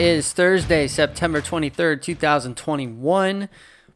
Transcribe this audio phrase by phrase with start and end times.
[0.00, 3.50] Is Thursday, September 23rd, 2021.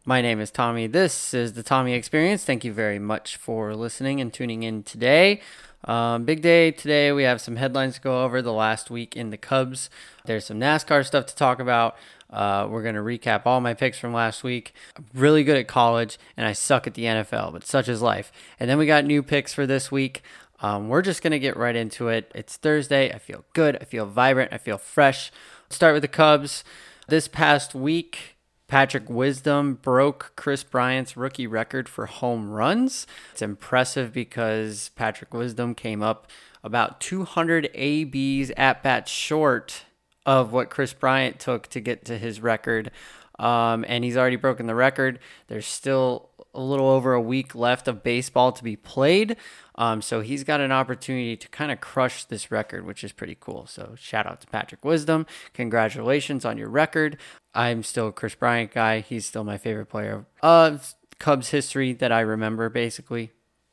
[0.05, 0.87] My name is Tommy.
[0.87, 2.45] This is the Tommy Experience.
[2.45, 5.41] Thank you very much for listening and tuning in today.
[5.85, 7.11] Um, big day today.
[7.13, 9.89] We have some headlines to go over the last week in the Cubs.
[10.27, 11.97] There's some NASCAR stuff to talk about.
[12.29, 14.75] Uh, we're going to recap all my picks from last week.
[14.99, 18.31] I'm really good at college, and I suck at the NFL, but such is life.
[18.61, 20.23] And then we got new picks for this week.
[20.61, 22.31] Um, we're just going to get right into it.
[22.35, 23.13] It's Thursday.
[23.13, 23.77] I feel good.
[23.81, 24.53] I feel vibrant.
[24.53, 25.33] I feel fresh.
[25.75, 26.63] Start with the Cubs.
[27.09, 28.37] This past week,
[28.69, 33.09] Patrick Wisdom broke Kris Bryant's rookie record for home runs.
[33.33, 36.29] It's impressive because Patrick Wisdom came up
[36.63, 39.83] about 200 ABs at bat short
[40.25, 42.93] of what Kris Bryant took to get to his record.
[43.41, 45.19] Um, and he's already broken the record.
[45.49, 49.37] There's still a little over a week left of baseball to be played.
[49.77, 53.37] Um, so he's got an opportunity to kind of crush this record, which is pretty
[53.39, 53.67] cool.
[53.67, 55.27] So shout out to Patrick Wisdom.
[55.53, 57.17] Congratulations on your record.
[57.55, 59.01] I'm still a Kris Bryant guy.
[59.01, 63.31] He's still my favorite player of Cubs history that I remember, basically.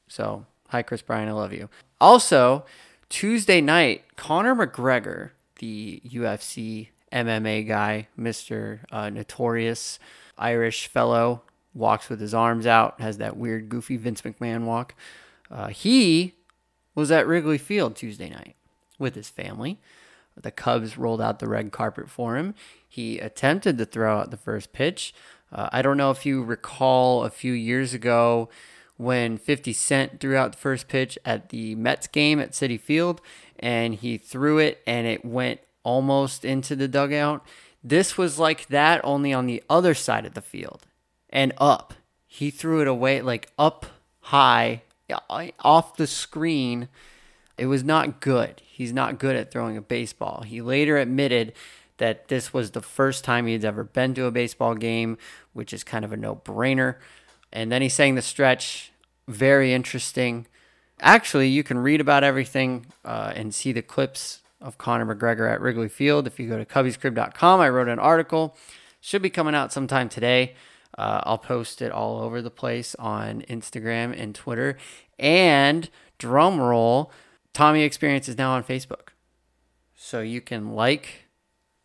[0.08, 1.30] So hi, Kris Bryant.
[1.30, 1.70] I love you.
[2.00, 2.66] Also,
[3.10, 8.80] Tuesday night, Conor McGregor, the UFC MMA guy, Mr.
[8.92, 10.00] Uh, notorious
[10.38, 14.96] Irish fellow, walks with his arms out, has that weird, goofy Vince McMahon walk.
[15.52, 16.36] Uh, he
[16.96, 18.56] was at Wrigley Field Tuesday night
[18.98, 19.80] with his family.
[20.40, 22.56] The Cubs rolled out the red carpet for him.
[22.88, 25.14] He attempted to throw out the first pitch.
[25.52, 28.50] Uh, I don't know if you recall a few years ago
[28.98, 33.20] when 50 Cent threw out the first pitch at the Mets game at Citi Field
[33.60, 37.46] and he threw it and it went almost into the dugout.
[37.84, 40.86] This was like that, only on the other side of the field
[41.30, 41.96] and up.
[42.28, 43.88] He threw it away like up
[44.22, 44.84] high
[45.14, 46.90] off the screen.
[47.58, 48.62] It was not good.
[48.66, 50.44] He's not good at throwing a baseball.
[50.44, 51.54] He later admitted
[51.98, 55.18] that this was the first time he'd ever been to a baseball game,
[55.54, 56.96] which is kind of a no brainer.
[57.54, 58.92] And then he sang the stretch.
[59.28, 60.48] Very interesting.
[61.00, 65.62] Actually, you can read about everything uh, and see the clips of Conor McGregor at
[65.62, 66.28] Wrigley Field.
[66.28, 68.56] If you go to cubbiescrib.com, I wrote an article.
[69.00, 70.56] Should be coming out sometime today.
[70.98, 74.78] Uh, I'll post it all over the place on Instagram and Twitter.
[75.18, 77.12] And drum roll,
[77.54, 79.10] Tommy Experience is now on Facebook.
[79.96, 81.26] So you can like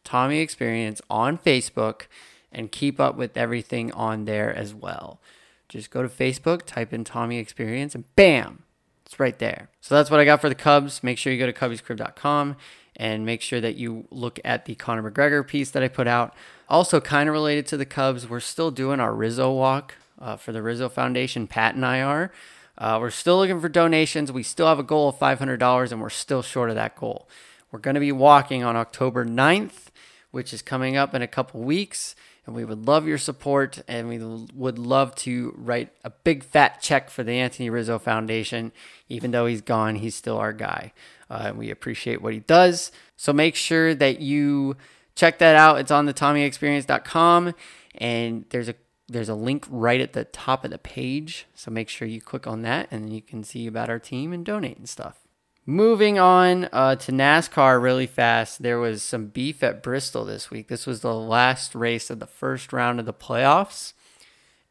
[0.05, 2.03] Tommy Experience on Facebook
[2.51, 5.21] and keep up with everything on there as well.
[5.69, 8.63] Just go to Facebook, type in Tommy Experience, and bam,
[9.05, 9.69] it's right there.
[9.81, 11.03] So that's what I got for the Cubs.
[11.03, 12.57] Make sure you go to cubbiescrib.com
[12.97, 16.35] and make sure that you look at the Conor McGregor piece that I put out.
[16.69, 20.53] Also, kind of related to the Cubs, we're still doing our Rizzo walk uh, for
[20.53, 21.47] the Rizzo Foundation.
[21.47, 22.33] Pat and I are.
[22.79, 24.33] Uh, we're still looking for donations.
[24.33, 27.29] We still have a goal of $500, and we're still short of that goal.
[27.71, 29.87] We're going to be walking on October 9th,
[30.31, 32.15] which is coming up in a couple weeks.
[32.47, 36.81] And we would love your support, and we would love to write a big fat
[36.81, 38.71] check for the Anthony Rizzo Foundation.
[39.09, 40.93] Even though he's gone, he's still our guy.
[41.29, 42.93] Uh, we appreciate what he does.
[43.17, 44.77] So make sure that you
[45.17, 45.81] check that out.
[45.81, 47.55] It's on the TommyExperience.com,
[47.97, 48.75] and there's a
[49.09, 51.47] there's a link right at the top of the page.
[51.55, 54.45] So make sure you click on that, and you can see about our team and
[54.45, 55.26] donate and stuff.
[55.69, 58.63] Moving on uh, to NASCAR really fast.
[58.63, 60.69] There was some beef at Bristol this week.
[60.69, 63.93] This was the last race of the first round of the playoffs.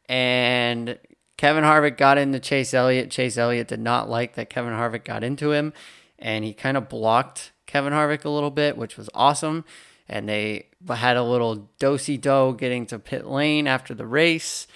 [0.08, 0.98] And
[1.36, 3.10] Kevin Harvick got into Chase Elliott.
[3.10, 5.74] Chase Elliott did not like that Kevin Harvick got into him.
[6.18, 9.64] And he kind of blocked Kevin Harvick a little bit, which was awesome
[10.08, 14.66] and they had a little dosey do getting to pit lane after the race.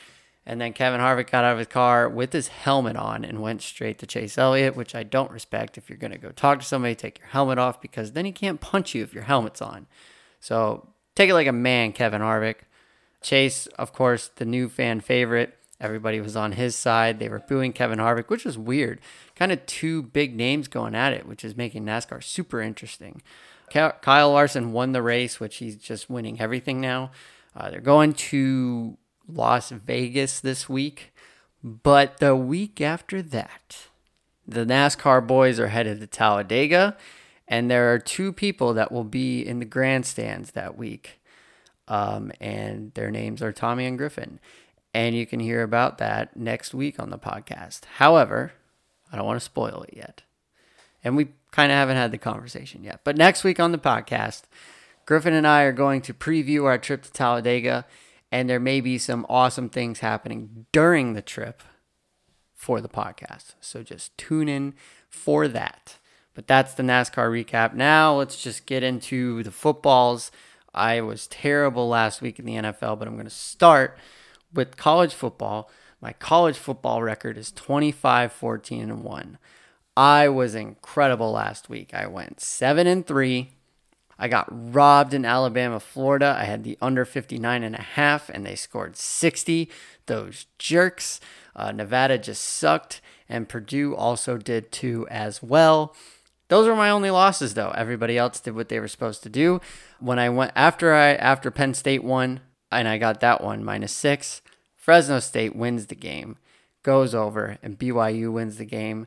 [0.47, 3.63] And then Kevin Harvick got out of his car with his helmet on and went
[3.63, 5.77] straight to Chase Elliott, which I don't respect.
[5.77, 8.33] If you're going to go talk to somebody, take your helmet off because then he
[8.33, 9.87] can't punch you if your helmet's on.
[10.41, 12.57] So take it like a man, Kevin Harvick.
[13.23, 15.57] Chase, of course, the new fan favorite.
[15.79, 17.19] Everybody was on his side.
[17.19, 19.01] They were booing Kevin Harvick, which was weird.
[19.35, 23.23] Kind of two big names going at it, which is making NASCAR super interesting.
[23.71, 27.13] Kyle Larson won the race, which he's just winning everything now.
[27.55, 28.97] Uh, they're going to
[29.35, 31.13] Las Vegas this week,
[31.63, 33.89] but the week after that,
[34.47, 36.97] the NASCAR boys are headed to Talladega,
[37.47, 41.21] and there are two people that will be in the grandstands that week.
[41.89, 44.39] Um, and their names are Tommy and Griffin.
[44.95, 47.85] And you can hear about that next week on the podcast.
[47.97, 48.53] However,
[49.13, 50.23] I don't want to spoil it yet.
[51.03, 53.01] And we kind of haven't had the conversation yet.
[53.03, 54.43] But next week on the podcast,
[55.07, 57.87] Griffin and I are going to preview our trip to Talladega,
[58.33, 61.63] and there may be some awesome things happening during the trip
[62.55, 63.55] for the podcast.
[63.61, 64.75] So just tune in
[65.09, 65.97] for that.
[66.35, 67.75] But that's the NASCAR recap.
[67.75, 70.31] Now let's just get into the footballs.
[70.75, 73.99] I was terrible last week in the NFL, but I'm going to start
[74.53, 75.71] with college football.
[76.01, 79.39] My college football record is 25 14 and 1.
[79.97, 81.93] I was incredible last week.
[81.93, 83.51] I went 7 and 3.
[84.23, 86.37] I got robbed in Alabama, Florida.
[86.39, 89.71] I had the under 59 and a half and they scored 60.
[90.05, 91.21] Those jerks.
[91.57, 93.01] Uh, Nevada just sucked
[93.31, 95.97] and Purdue also did too as well.
[96.49, 97.71] Those were my only losses though.
[97.71, 99.63] Everybody else did what they were supposed to do.
[100.01, 102.41] When I went after I after Penn State won
[102.71, 104.43] and I got that one minus 6,
[104.77, 106.37] Fresno State wins the game,
[106.83, 109.07] goes over and BYU wins the game.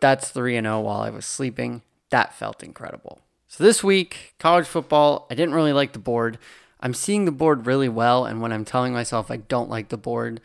[0.00, 1.82] That's 3 and 0 while I was sleeping.
[2.08, 3.20] That felt incredible.
[3.50, 6.38] So this week, college football, I didn't really like the board.
[6.78, 9.96] I'm seeing the board really well and when I'm telling myself I don't like the
[9.96, 10.40] board,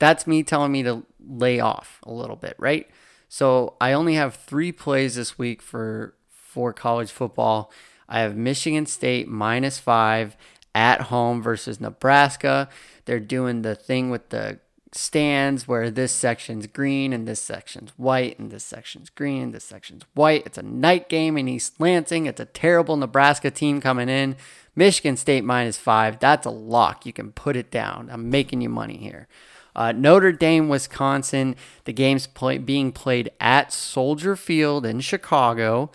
[0.00, 2.90] that's me telling me to lay off a little bit, right?
[3.28, 7.70] So I only have three plays this week for for college football.
[8.08, 10.36] I have Michigan State minus five
[10.74, 12.68] at home versus Nebraska.
[13.04, 14.58] They're doing the thing with the
[14.94, 20.04] stands where this section's green and this section's white and this section's green this section's
[20.14, 20.44] white.
[20.44, 22.26] It's a night game in East Lansing.
[22.26, 24.36] It's a terrible Nebraska team coming in.
[24.76, 26.18] Michigan State minus five.
[26.18, 27.06] That's a lock.
[27.06, 28.08] You can put it down.
[28.10, 29.28] I'm making you money here.
[29.74, 31.56] Uh, Notre Dame, Wisconsin.
[31.84, 35.90] The game's play, being played at Soldier Field in Chicago.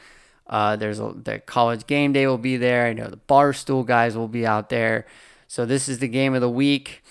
[0.47, 2.87] Uh, there's a, the college game day will be there.
[2.87, 5.05] I know the Barstool guys will be out there.
[5.47, 7.03] So this is the game of the week.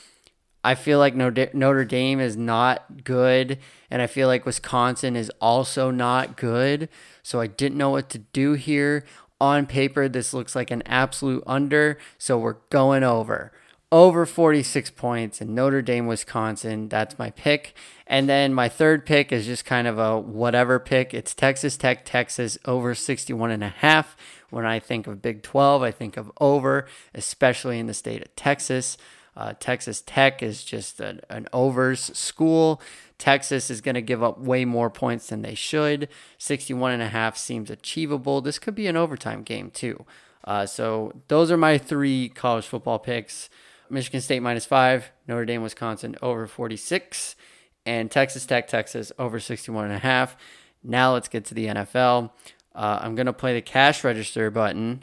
[0.66, 3.58] I feel like Notre Dame is not good,
[3.88, 6.88] and I feel like Wisconsin is also not good.
[7.22, 9.04] So I didn't know what to do here.
[9.40, 13.52] On paper, this looks like an absolute under, so we're going over
[13.92, 16.88] over 46 points in Notre Dame, Wisconsin.
[16.88, 17.74] That's my pick.
[18.06, 21.14] And then my third pick is just kind of a whatever pick.
[21.14, 24.16] It's Texas Tech, Texas over 61 and a half.
[24.50, 28.34] When I think of Big 12, I think of over, especially in the state of
[28.36, 28.96] Texas.
[29.36, 32.80] Uh, Texas Tech is just an, an overs school.
[33.18, 36.08] Texas is going to give up way more points than they should.
[36.38, 38.40] 61 and a half seems achievable.
[38.40, 40.04] This could be an overtime game too.
[40.44, 43.50] Uh, so those are my three college football picks.
[43.90, 47.36] Michigan State minus five, Notre Dame, Wisconsin over 46,
[47.84, 50.36] and Texas Tech, Texas over 61 and a half.
[50.82, 52.30] Now let's get to the NFL.
[52.74, 55.02] Uh, I'm going to play the cash register button,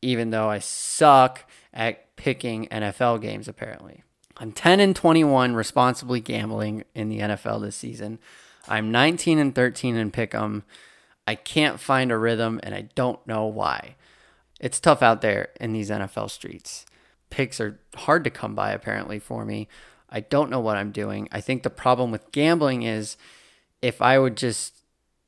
[0.00, 4.02] even though I suck at picking NFL games, apparently.
[4.36, 8.18] I'm 10 and 21 responsibly gambling in the NFL this season.
[8.68, 10.64] I'm 19 and 13 in pick 'em.
[11.26, 13.96] I can't find a rhythm and I don't know why.
[14.60, 16.86] It's tough out there in these NFL streets
[17.34, 19.66] picks are hard to come by apparently for me.
[20.08, 21.28] I don't know what I'm doing.
[21.32, 23.16] I think the problem with gambling is
[23.82, 24.84] if I would just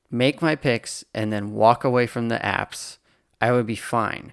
[0.08, 2.98] make my picks and then walk away from the apps,
[3.40, 4.32] I would be fine.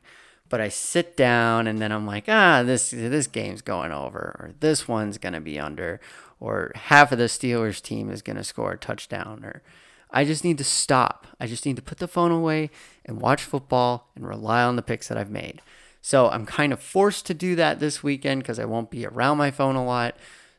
[0.50, 4.52] But I sit down and then I'm like, ah, this this game's going over, or
[4.60, 6.00] this one's gonna be under,
[6.40, 9.64] or half of the Steelers team is gonna score a touchdown, or
[10.12, 11.26] I just need to stop.
[11.40, 12.70] I just need to put the phone away
[13.04, 15.62] and watch football and rely on the picks that I've made.
[16.02, 19.38] So I'm kind of forced to do that this weekend because I won't be around
[19.38, 20.16] my phone a lot.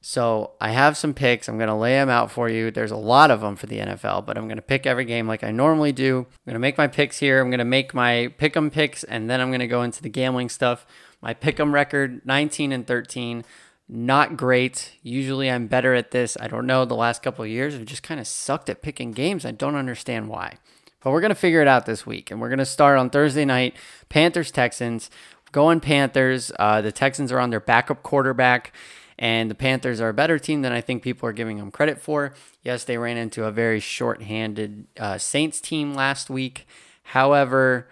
[0.06, 1.48] So I have some picks.
[1.48, 2.70] I'm going to lay them out for you.
[2.70, 5.26] There's a lot of them for the NFL, but I'm going to pick every game
[5.26, 6.18] like I normally do.
[6.18, 7.40] I'm going to make my picks here.
[7.40, 10.02] I'm going to make my pick 'em picks, and then I'm going to go into
[10.02, 10.86] the gambling stuff.
[11.22, 13.46] My pick 'em record 19 and 13.
[13.88, 14.92] Not great.
[15.02, 16.36] Usually I'm better at this.
[16.38, 16.84] I don't know.
[16.84, 19.46] The last couple of years I've just kind of sucked at picking games.
[19.46, 20.58] I don't understand why.
[21.02, 22.30] But we're going to figure it out this week.
[22.30, 23.74] And we're going to start on Thursday night
[24.10, 25.08] Panthers Texans.
[25.50, 26.52] Going Panthers.
[26.58, 28.74] Uh, the Texans are on their backup quarterback,
[29.18, 32.00] and the Panthers are a better team than I think people are giving them credit
[32.00, 32.34] for.
[32.62, 36.66] Yes, they ran into a very short-handed uh, Saints team last week.
[37.04, 37.88] However,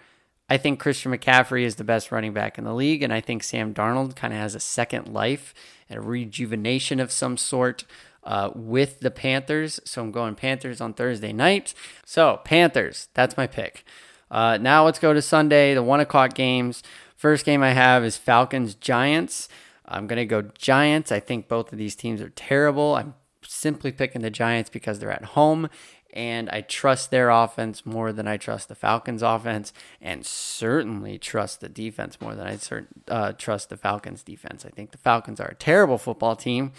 [0.49, 3.43] I think Christian McCaffrey is the best running back in the league, and I think
[3.43, 5.53] Sam Darnold kind of has a second life
[5.89, 7.85] and a rejuvenation of some sort.
[8.25, 9.81] Uh, with the Panthers.
[9.83, 11.73] So I'm going Panthers on Thursday night.
[12.05, 13.83] So, Panthers, that's my pick.
[14.31, 16.83] Uh, now let's go to Sunday, the one o'clock games.
[17.17, 19.49] First game I have is Falcons Giants.
[19.85, 21.11] I'm going to go Giants.
[21.11, 22.95] I think both of these teams are terrible.
[22.95, 25.69] I'm simply picking the Giants because they're at home
[26.13, 31.59] and I trust their offense more than I trust the Falcons' offense, and certainly trust
[31.59, 34.63] the defense more than I uh, trust the Falcons' defense.
[34.63, 36.71] I think the Falcons are a terrible football team,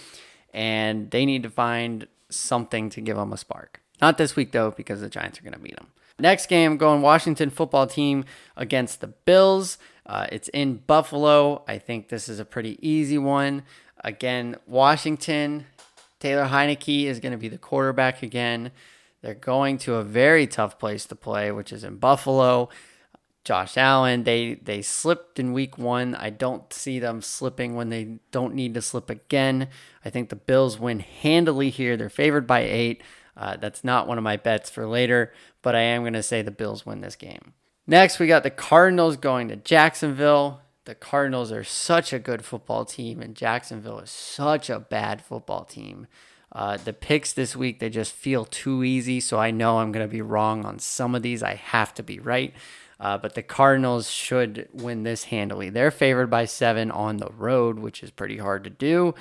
[0.52, 3.80] and they need to find something to give them a spark.
[4.00, 5.88] Not this week, though, because the Giants are going to beat them.
[6.18, 8.24] Next game, going Washington football team
[8.56, 9.78] against the Bills.
[10.06, 11.64] Uh, it's in Buffalo.
[11.66, 13.62] I think this is a pretty easy one.
[14.02, 15.66] Again, Washington,
[16.20, 18.70] Taylor Heinicke is going to be the quarterback again.
[19.22, 22.68] They're going to a very tough place to play, which is in Buffalo.
[23.44, 26.14] Josh Allen, they they slipped in week 1.
[26.14, 29.68] I don't see them slipping when they don't need to slip again.
[30.04, 31.96] I think the Bills win handily here.
[31.96, 33.02] They're favored by 8.
[33.36, 36.40] Uh, that's not one of my bets for later, but I am going to say
[36.40, 37.52] the Bills win this game.
[37.86, 40.62] Next, we got the Cardinals going to Jacksonville.
[40.86, 45.64] The Cardinals are such a good football team, and Jacksonville is such a bad football
[45.64, 46.06] team.
[46.52, 50.06] Uh, the picks this week, they just feel too easy, so I know I'm going
[50.06, 51.42] to be wrong on some of these.
[51.42, 52.54] I have to be right.
[53.00, 55.68] Uh, but the Cardinals should win this handily.
[55.68, 59.14] They're favored by seven on the road, which is pretty hard to do.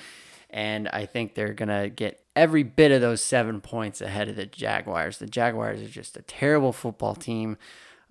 [0.48, 4.36] And I think they're going to get every bit of those seven points ahead of
[4.36, 5.18] the Jaguars.
[5.18, 7.58] The Jaguars are just a terrible football team,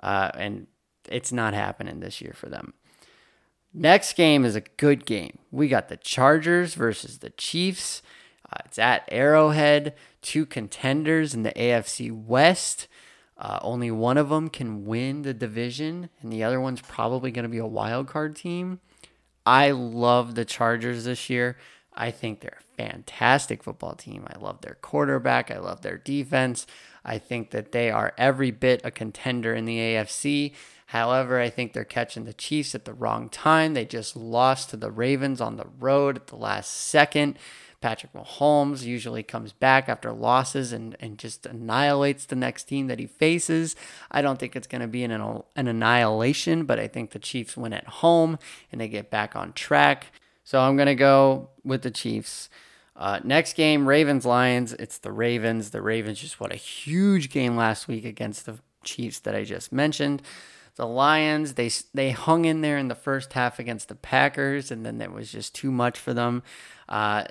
[0.03, 0.67] uh, and
[1.09, 2.73] it's not happening this year for them.
[3.73, 5.39] Next game is a good game.
[5.49, 8.03] We got the Chargers versus the Chiefs.
[8.47, 12.87] Uh, it's at Arrowhead, two contenders in the AFC West.
[13.35, 17.43] Uh, only one of them can win the division, and the other one's probably going
[17.43, 18.79] to be a wild card team.
[19.45, 21.57] I love the Chargers this year.
[21.95, 24.25] I think they're a fantastic football team.
[24.27, 25.51] I love their quarterback.
[25.51, 26.65] I love their defense.
[27.05, 30.53] I think that they are every bit a contender in the AFC.
[30.87, 33.73] However, I think they're catching the Chiefs at the wrong time.
[33.73, 37.37] They just lost to the Ravens on the road at the last second.
[37.81, 42.99] Patrick Mahomes usually comes back after losses and, and just annihilates the next team that
[42.99, 43.75] he faces.
[44.09, 47.57] I don't think it's going to be an, an annihilation, but I think the Chiefs
[47.57, 48.39] win at home
[48.71, 50.13] and they get back on track.
[50.43, 52.49] So I'm going to go with the Chiefs.
[52.95, 54.73] Uh, next game, Ravens Lions.
[54.73, 55.71] It's the Ravens.
[55.71, 59.71] The Ravens just won a huge game last week against the Chiefs that I just
[59.71, 60.21] mentioned.
[60.75, 64.85] The Lions, they they hung in there in the first half against the Packers, and
[64.85, 66.41] then it was just too much for them.
[66.89, 67.23] Uh,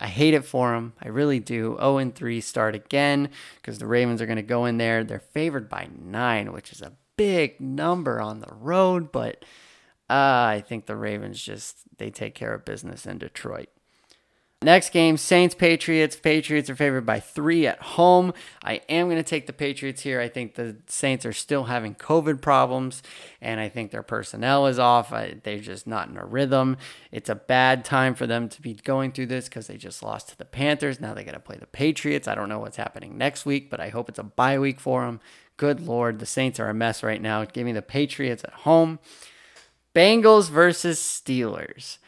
[0.00, 0.94] I hate it for them.
[1.02, 1.76] I really do.
[1.78, 5.04] 0 and 3 start again because the Ravens are going to go in there.
[5.04, 9.44] They're favored by nine, which is a big number on the road, but
[10.10, 13.68] uh, I think the Ravens just they take care of business in Detroit.
[14.62, 16.16] Next game, Saints Patriots.
[16.16, 18.34] Patriots are favored by three at home.
[18.62, 20.20] I am going to take the Patriots here.
[20.20, 23.02] I think the Saints are still having COVID problems,
[23.40, 25.14] and I think their personnel is off.
[25.14, 26.76] I, they're just not in a rhythm.
[27.10, 30.28] It's a bad time for them to be going through this because they just lost
[30.28, 31.00] to the Panthers.
[31.00, 32.28] Now they got to play the Patriots.
[32.28, 35.06] I don't know what's happening next week, but I hope it's a bye week for
[35.06, 35.20] them.
[35.56, 37.46] Good Lord, the Saints are a mess right now.
[37.46, 38.98] Give me the Patriots at home.
[39.94, 41.98] Bengals versus Steelers.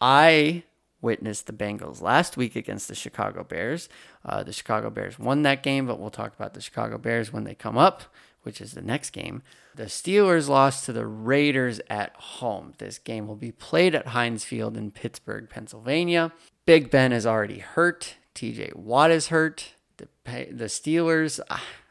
[0.00, 0.64] I
[1.00, 3.88] witnessed the Bengals last week against the Chicago Bears.
[4.24, 7.44] Uh, the Chicago Bears won that game, but we'll talk about the Chicago Bears when
[7.44, 8.02] they come up,
[8.42, 9.42] which is the next game.
[9.74, 12.74] The Steelers lost to the Raiders at home.
[12.78, 16.32] This game will be played at Heinz Field in Pittsburgh, Pennsylvania.
[16.66, 18.16] Big Ben is already hurt.
[18.34, 19.74] TJ Watt is hurt.
[19.96, 21.40] The, the Steelers,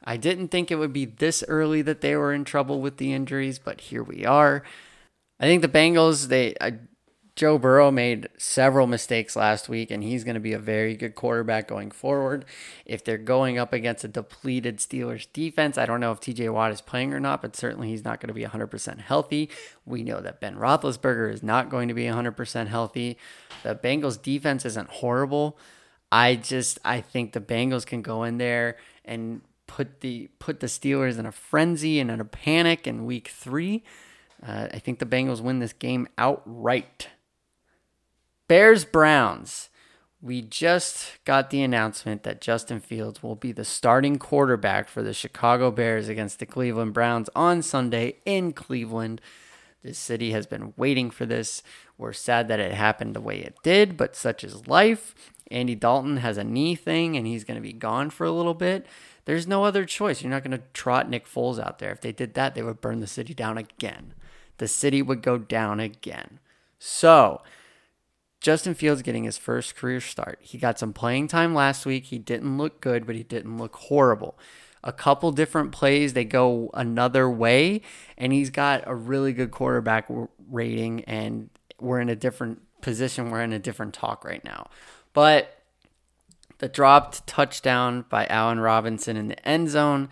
[0.03, 3.13] I didn't think it would be this early that they were in trouble with the
[3.13, 4.63] injuries, but here we are.
[5.39, 6.79] I think the Bengals, they I,
[7.39, 11.15] Joe Burrow made several mistakes last week, and he's going to be a very good
[11.15, 12.43] quarterback going forward.
[12.85, 16.73] If they're going up against a depleted Steelers defense, I don't know if TJ Watt
[16.73, 19.49] is playing or not, but certainly he's not going to be 100% healthy.
[19.85, 23.17] We know that Ben Roethlisberger is not going to be 100% healthy.
[23.63, 25.57] The Bengals defense isn't horrible.
[26.11, 30.67] I just I think the Bengals can go in there and put the put the
[30.67, 33.83] Steelers in a frenzy and in a panic in week three.
[34.45, 37.09] Uh, I think the Bengals win this game outright.
[38.47, 39.69] Bears Browns.
[40.21, 45.13] We just got the announcement that Justin Fields will be the starting quarterback for the
[45.13, 49.21] Chicago Bears against the Cleveland Browns on Sunday in Cleveland.
[49.81, 51.63] This city has been waiting for this.
[51.97, 55.15] We're sad that it happened the way it did, but such is life.
[55.49, 58.53] Andy Dalton has a knee thing and he's going to be gone for a little
[58.53, 58.85] bit.
[59.23, 60.21] There's no other choice.
[60.21, 61.91] You're not going to trot Nick Foles out there.
[61.91, 64.13] If they did that, they would burn the city down again.
[64.59, 66.39] The city would go down again.
[66.77, 67.41] So,
[68.39, 70.39] Justin Fields getting his first career start.
[70.41, 72.05] He got some playing time last week.
[72.05, 74.37] He didn't look good, but he didn't look horrible.
[74.81, 77.81] A couple different plays, they go another way,
[78.17, 80.09] and he's got a really good quarterback
[80.49, 81.49] rating, and
[81.81, 83.29] we're in a different position.
[83.29, 84.69] We're in a different talk right now.
[85.11, 85.57] But
[86.59, 90.09] the dropped touchdown by Allen Robinson in the end zone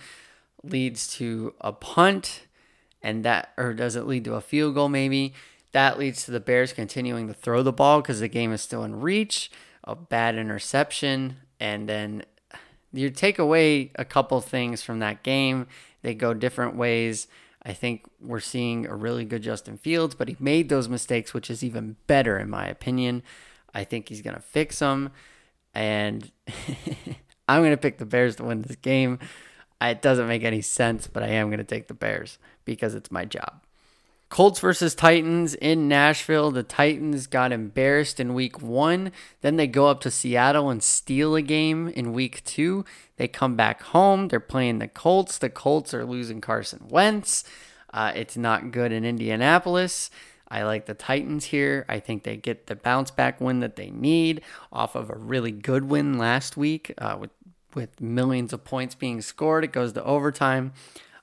[0.63, 2.47] leads to a punt,
[3.01, 5.34] and that, or does it lead to a field goal maybe?
[5.72, 8.84] That leads to the Bears continuing to throw the ball because the game is still
[8.84, 9.51] in reach.
[9.84, 12.24] A bad interception, and then
[12.92, 15.68] you take away a couple things from that game.
[16.01, 17.27] They go different ways.
[17.63, 21.50] I think we're seeing a really good Justin Fields, but he made those mistakes, which
[21.50, 23.24] is even better in my opinion.
[23.74, 25.12] I think he's going to fix them.
[25.74, 26.32] And
[27.48, 29.20] I'm going to pick the Bears to win this game.
[29.81, 33.12] It doesn't make any sense, but I am going to take the Bears because it's
[33.12, 33.62] my job.
[34.29, 36.51] Colts versus Titans in Nashville.
[36.51, 39.12] The Titans got embarrassed in week one.
[39.41, 42.84] Then they go up to Seattle and steal a game in week two.
[43.15, 44.27] They come back home.
[44.27, 45.38] They're playing the Colts.
[45.38, 47.46] The Colts are losing Carson Wentz.
[47.93, 50.10] Uh, it's not good in Indianapolis.
[50.50, 51.86] I like the Titans here.
[51.88, 54.41] I think they get the bounce back win that they need
[54.72, 57.31] off of a really good win last week uh, with
[57.77, 59.63] with millions of points being scored.
[59.63, 60.74] It goes to overtime.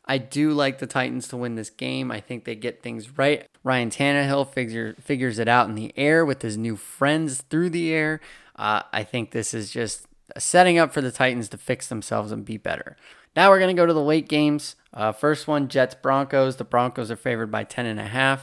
[0.06, 2.10] I do like the Titans to win this game.
[2.10, 3.48] I think they get things right.
[3.64, 7.92] Ryan Tannehill figure, figures it out in the air with his new friends through the
[7.92, 8.20] air.
[8.54, 10.06] Uh, I think this is just
[10.38, 12.96] setting up for the Titans to fix themselves and be better.
[13.34, 14.76] Now we're going to go to the late games.
[14.92, 16.56] Uh, first one, Jets Broncos.
[16.56, 18.40] The Broncos are favored by 10.5.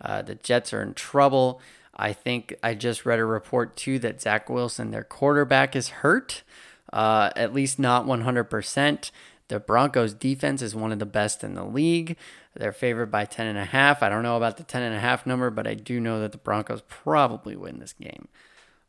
[0.00, 1.60] Uh, the Jets are in trouble.
[1.94, 6.42] I think I just read a report too that Zach Wilson, their quarterback, is hurt,
[6.92, 9.10] uh, at least not 100%.
[9.48, 12.16] The Broncos defense is one of the best in the league.
[12.54, 14.02] They're favored by 10.5.
[14.02, 17.56] I don't know about the 10.5 number, but I do know that the Broncos probably
[17.56, 18.28] win this game.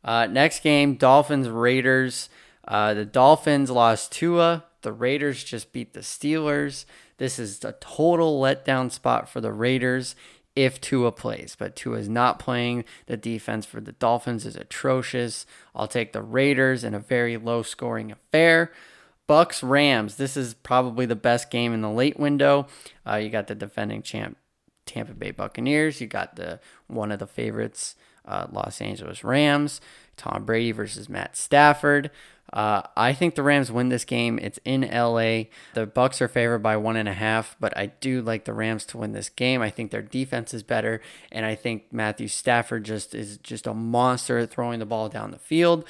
[0.04, 2.28] Uh, next game, Dolphins Raiders.
[2.66, 4.64] Uh, the Dolphins lost Tua.
[4.82, 6.84] The Raiders just beat the Steelers.
[7.18, 10.16] This is a total letdown spot for the Raiders
[10.54, 12.84] if Tua plays, but Tua is not playing.
[13.06, 15.46] The defense for the Dolphins is atrocious.
[15.74, 18.70] I'll take the Raiders in a very low scoring affair.
[19.28, 20.16] Bucs Rams.
[20.16, 22.66] This is probably the best game in the late window.
[23.06, 24.36] Uh, you got the defending champ
[24.84, 26.00] Tampa Bay Buccaneers.
[26.00, 27.94] You got the one of the favorites
[28.26, 29.80] uh, Los Angeles Rams.
[30.16, 32.10] Tom Brady versus Matt Stafford.
[32.52, 34.38] Uh, I think the Rams win this game.
[34.38, 35.44] It's in LA.
[35.74, 38.84] The Bucs are favored by one and a half, but I do like the Rams
[38.86, 39.62] to win this game.
[39.62, 43.74] I think their defense is better, and I think Matthew Stafford just is just a
[43.74, 45.84] monster throwing the ball down the field.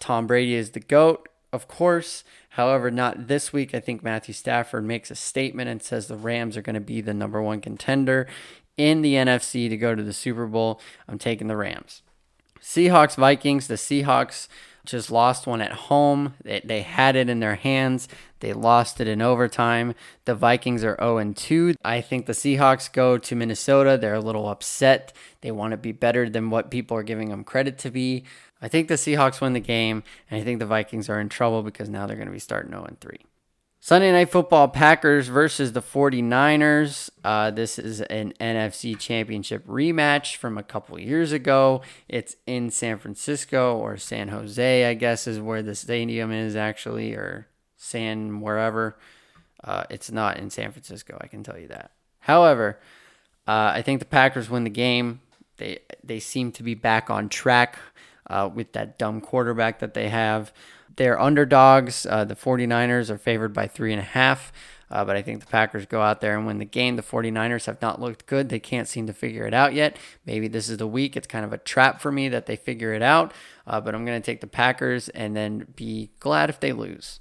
[0.00, 2.24] Tom Brady is the goat of course.
[2.50, 3.74] However, not this week.
[3.74, 7.00] I think Matthew Stafford makes a statement and says the Rams are going to be
[7.00, 8.26] the number one contender
[8.76, 10.80] in the NFC to go to the Super Bowl.
[11.08, 12.02] I'm taking the Rams.
[12.60, 13.66] Seahawks Vikings.
[13.66, 14.48] The Seahawks
[14.84, 16.34] just lost one at home.
[16.42, 18.08] They, they had it in their hands.
[18.40, 19.94] They lost it in overtime.
[20.24, 21.74] The Vikings are 0 2.
[21.84, 23.98] I think the Seahawks go to Minnesota.
[23.98, 25.12] They're a little upset.
[25.42, 28.24] They want to be better than what people are giving them credit to be.
[28.62, 31.62] I think the Seahawks win the game, and I think the Vikings are in trouble
[31.62, 33.18] because now they're going to be starting 0 3.
[33.82, 37.08] Sunday Night Football Packers versus the 49ers.
[37.24, 41.80] Uh, this is an NFC Championship rematch from a couple years ago.
[42.06, 47.14] It's in San Francisco or San Jose, I guess, is where the stadium is actually,
[47.14, 47.46] or
[47.78, 48.98] San wherever.
[49.64, 51.92] Uh, it's not in San Francisco, I can tell you that.
[52.20, 52.78] However,
[53.48, 55.20] uh, I think the Packers win the game.
[55.56, 57.78] They they seem to be back on track
[58.28, 60.52] uh, with that dumb quarterback that they have.
[61.00, 62.04] They're underdogs.
[62.04, 64.52] Uh, the 49ers are favored by three and a half.
[64.90, 66.96] Uh, but I think the Packers go out there and win the game.
[66.96, 68.50] The 49ers have not looked good.
[68.50, 69.96] They can't seem to figure it out yet.
[70.26, 71.16] Maybe this is the week.
[71.16, 73.32] It's kind of a trap for me that they figure it out.
[73.66, 77.20] Uh, but I'm going to take the Packers and then be glad if they lose.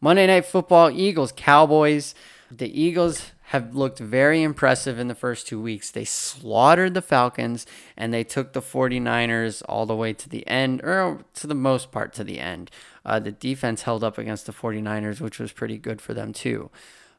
[0.00, 2.14] Monday Night Football, Eagles, Cowboys.
[2.52, 5.90] The Eagles have looked very impressive in the first two weeks.
[5.90, 7.64] They slaughtered the Falcons
[7.96, 11.90] and they took the 49ers all the way to the end, or to the most
[11.90, 12.70] part to the end.
[13.06, 16.70] Uh, the defense held up against the 49ers, which was pretty good for them too.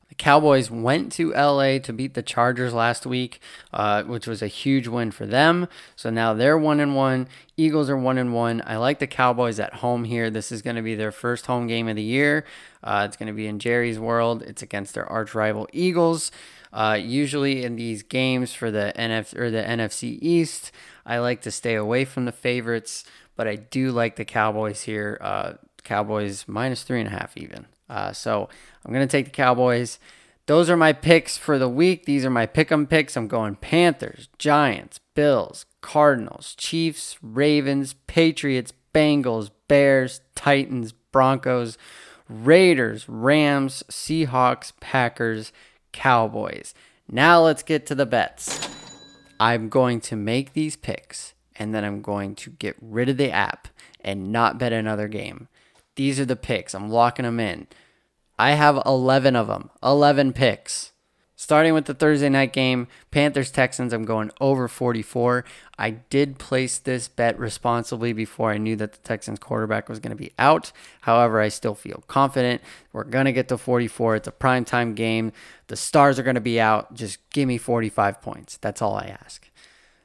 [0.09, 3.39] The Cowboys went to LA to beat the Chargers last week,
[3.71, 5.67] uh, which was a huge win for them.
[5.95, 7.27] So now they're one and one.
[7.55, 8.63] Eagles are one and one.
[8.65, 10.31] I like the Cowboys at home here.
[10.31, 12.43] This is going to be their first home game of the year.
[12.83, 14.41] Uh, it's going to be in Jerry's World.
[14.41, 16.31] It's against their arch rival Eagles.
[16.73, 20.71] Uh, usually in these games for the NF or the NFC East,
[21.05, 23.03] I like to stay away from the favorites,
[23.35, 25.19] but I do like the Cowboys here.
[25.21, 27.65] Uh, Cowboys minus three and a half even.
[27.89, 28.49] Uh, so
[28.85, 29.99] I'm going to take the Cowboys.
[30.45, 32.05] Those are my picks for the week.
[32.05, 33.15] These are my pick 'em picks.
[33.15, 41.77] I'm going Panthers, Giants, Bills, Cardinals, Chiefs, Ravens, Patriots, Bengals, Bears, Titans, Broncos,
[42.27, 45.51] Raiders, Rams, Seahawks, Packers,
[45.91, 46.73] Cowboys.
[47.11, 48.69] Now let's get to the bets.
[49.39, 53.31] I'm going to make these picks and then I'm going to get rid of the
[53.31, 53.67] app
[54.01, 55.47] and not bet another game.
[55.99, 56.73] These are the picks.
[56.73, 57.67] I'm locking them in.
[58.37, 60.93] I have 11 of them, 11 picks.
[61.35, 65.43] Starting with the Thursday night game, Panthers Texans, I'm going over 44.
[65.77, 70.11] I did place this bet responsibly before I knew that the Texans quarterback was going
[70.11, 70.71] to be out.
[71.01, 72.61] However, I still feel confident.
[72.93, 74.15] We're going to get to 44.
[74.15, 75.33] It's a primetime game.
[75.67, 76.93] The stars are going to be out.
[76.93, 78.55] Just give me 45 points.
[78.55, 79.49] That's all I ask.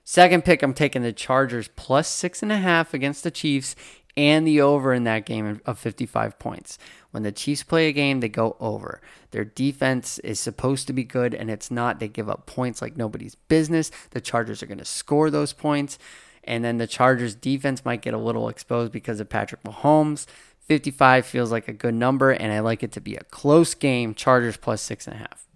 [0.03, 3.75] Second pick, I'm taking the Chargers plus six and a half against the Chiefs
[4.17, 6.79] and the over in that game of 55 points.
[7.11, 9.01] When the Chiefs play a game, they go over.
[9.31, 12.01] Their defense is supposed to be good, and it's not.
[12.01, 13.91] They give up points like nobody's business.
[14.11, 15.99] The Chargers are going to score those points.
[16.45, 20.27] And then the Chargers defense might get a little exposed because of Patrick Mahomes.
[20.61, 24.15] 55 feels like a good number, and I like it to be a close game.
[24.15, 25.47] Chargers plus six and a half.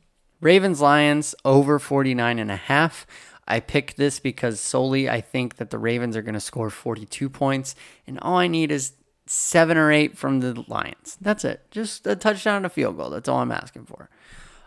[0.40, 3.06] Ravens Lions over 49 and a half.
[3.48, 7.28] I picked this because solely I think that the Ravens are going to score 42
[7.30, 7.74] points,
[8.06, 8.92] and all I need is
[9.26, 11.16] seven or eight from the Lions.
[11.20, 11.70] That's it.
[11.70, 13.10] Just a touchdown and a field goal.
[13.10, 14.10] That's all I'm asking for.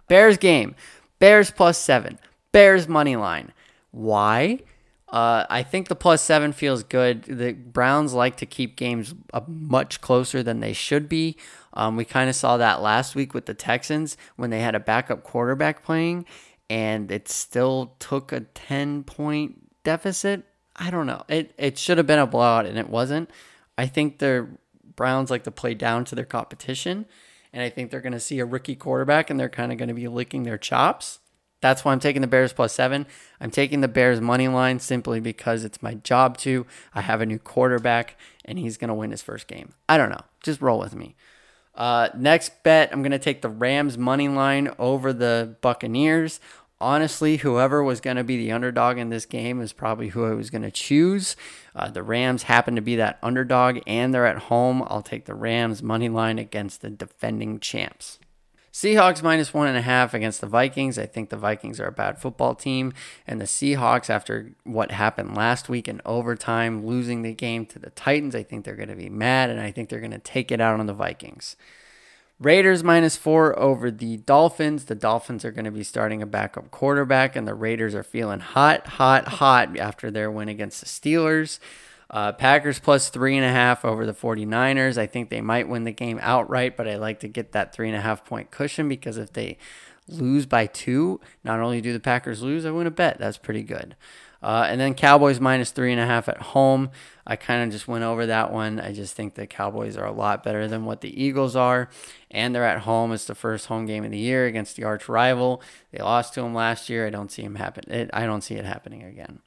[0.07, 0.75] Bears game.
[1.19, 2.19] Bears plus seven.
[2.51, 3.53] Bears money line.
[3.91, 4.59] Why?
[5.07, 7.23] Uh, I think the plus seven feels good.
[7.23, 9.13] The Browns like to keep games
[9.45, 11.37] much closer than they should be.
[11.73, 14.79] Um, we kind of saw that last week with the Texans when they had a
[14.79, 16.25] backup quarterback playing,
[16.71, 20.45] and it still took a 10 point deficit.
[20.73, 21.23] I don't know.
[21.27, 23.29] It, it should have been a blowout, and it wasn't.
[23.77, 24.47] I think the
[24.95, 27.07] Browns like to play down to their competition,
[27.51, 29.89] and I think they're going to see a rookie quarterback, and they're kind of going
[29.89, 31.19] to be licking their chops.
[31.59, 33.05] That's why I'm taking the Bears plus seven.
[33.41, 36.65] I'm taking the Bears money line simply because it's my job to.
[36.95, 39.73] I have a new quarterback and he's going to win his first game.
[39.87, 40.23] I don't know.
[40.41, 41.15] Just roll with me.
[41.73, 46.39] Uh, next bet, I'm going to take the Rams money line over the Buccaneers.
[46.81, 50.33] Honestly, whoever was going to be the underdog in this game is probably who I
[50.33, 51.35] was going to choose.
[51.75, 54.83] Uh, the Rams happen to be that underdog and they're at home.
[54.87, 58.17] I'll take the Rams money line against the defending champs.
[58.73, 60.97] Seahawks minus one and a half against the Vikings.
[60.97, 62.93] I think the Vikings are a bad football team.
[63.27, 67.89] And the Seahawks, after what happened last week in overtime, losing the game to the
[67.91, 70.51] Titans, I think they're going to be mad and I think they're going to take
[70.51, 71.57] it out on the Vikings.
[72.41, 74.85] Raiders minus four over the Dolphins.
[74.85, 78.39] The Dolphins are going to be starting a backup quarterback, and the Raiders are feeling
[78.39, 81.59] hot, hot, hot after their win against the Steelers.
[82.09, 84.97] Uh, Packers plus three and a half over the 49ers.
[84.97, 87.87] I think they might win the game outright, but I like to get that three
[87.87, 89.59] and a half point cushion because if they
[90.07, 93.19] lose by two, not only do the Packers lose, I win a bet.
[93.19, 93.95] That's pretty good.
[94.43, 96.89] Uh, and then Cowboys minus three and a half at home.
[97.27, 98.79] I kind of just went over that one.
[98.79, 101.89] I just think the Cowboys are a lot better than what the Eagles are.
[102.31, 103.11] And they're at home.
[103.11, 105.61] It's the first home game of the year against the arch rival.
[105.91, 107.05] They lost to them last year.
[107.05, 107.91] I don't see them happen.
[107.91, 109.41] It, I don't see it happening again.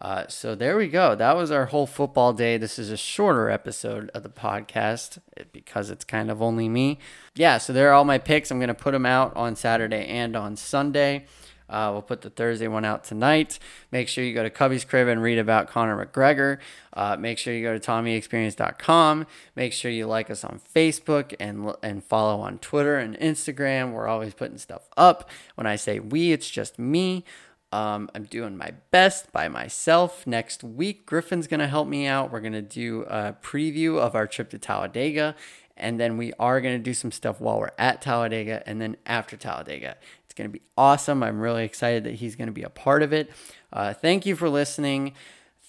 [0.00, 1.16] Uh, so there we go.
[1.16, 2.56] That was our whole football day.
[2.56, 7.00] This is a shorter episode of the podcast eh, because it's kind of only me.
[7.34, 8.52] Yeah, so there are all my picks.
[8.52, 11.26] I'm going to put them out on Saturday and on Sunday.
[11.68, 13.58] Uh, we'll put the Thursday one out tonight.
[13.90, 16.58] Make sure you go to Cubbies Crib and read about Conor McGregor.
[16.92, 19.26] Uh, make sure you go to TommyExperience.com.
[19.54, 23.92] Make sure you like us on Facebook and and follow on Twitter and Instagram.
[23.92, 25.30] We're always putting stuff up.
[25.54, 27.24] When I say we, it's just me.
[27.70, 30.26] Um, I'm doing my best by myself.
[30.26, 32.32] Next week, Griffin's going to help me out.
[32.32, 35.34] We're going to do a preview of our trip to Talladega.
[35.76, 38.96] And then we are going to do some stuff while we're at Talladega and then
[39.06, 39.96] after Talladega.
[40.38, 41.24] Going to be awesome.
[41.24, 43.28] I'm really excited that he's going to be a part of it.
[43.72, 45.14] Uh, thank you for listening.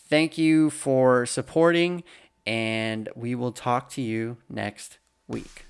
[0.09, 2.03] Thank you for supporting.
[2.45, 5.68] And we will talk to you next week.